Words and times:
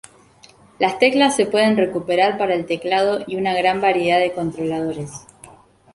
Las 0.79 0.97
teclas 0.97 1.35
se 1.35 1.45
pueden 1.45 1.77
recuperar 1.77 2.39
para 2.39 2.55
el 2.55 2.65
teclado 2.65 3.19
y 3.27 3.35
una 3.35 3.53
gran 3.53 3.81
variedad 3.81 4.17
de 4.19 4.33
controladores. 4.33 5.11